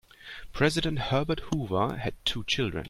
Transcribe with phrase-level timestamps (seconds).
[0.51, 2.79] President Herbert Hoover had two children.